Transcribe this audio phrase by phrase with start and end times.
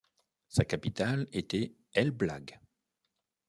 [0.47, 2.59] Sa capitale était Elbląg.